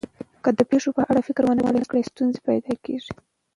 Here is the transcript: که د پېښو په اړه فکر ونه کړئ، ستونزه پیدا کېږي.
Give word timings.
که 0.43 0.49
د 0.57 0.59
پېښو 0.69 0.89
په 0.97 1.01
اړه 1.09 1.21
فکر 1.27 1.43
ونه 1.45 1.83
کړئ، 1.89 2.03
ستونزه 2.11 2.39
پیدا 2.47 2.73
کېږي. 2.85 3.11